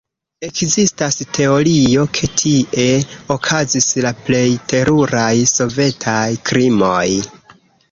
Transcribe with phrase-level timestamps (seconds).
[0.45, 2.87] Ekzistas teorio, ke tie
[3.37, 7.07] okazis la plej teruraj sovetaj krimoj.